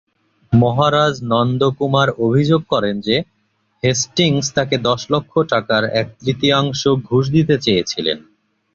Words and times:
মহারাজ 0.53 1.13
নন্দকুমার 1.23 2.09
অভিযোগ 2.17 2.61
করেন 2.69 2.95
যে, 3.01 3.15
হেস্টিংস 3.83 4.45
তাকে 4.53 4.75
দশ 4.79 5.01
লক্ষ 5.09 5.33
টাকার 5.49 5.83
এক-তৃতীয়াংশ 5.93 6.81
ঘুষ 7.07 7.23
দিতে 7.31 7.55
চেয়েছিলেন। 7.59 8.17